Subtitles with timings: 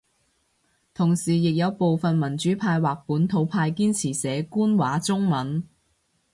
[0.95, 5.63] 同時亦有部份民主派或本土派堅持寫官話中文